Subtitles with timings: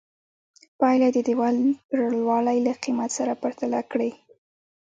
[0.79, 1.55] پایله یې د دیوال
[1.89, 4.11] پرېړوالي له قېمت سره پرتله کړئ.